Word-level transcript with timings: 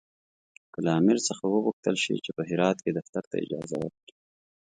که 0.73 0.79
له 0.85 0.91
امیر 0.99 1.17
څخه 1.27 1.43
وغوښتل 1.47 1.95
شي 2.03 2.15
چې 2.25 2.31
په 2.37 2.41
هرات 2.49 2.77
کې 2.83 2.91
دفتر 2.99 3.23
ته 3.31 3.35
اجازه 3.45 3.75
ورکړي. 3.79 4.13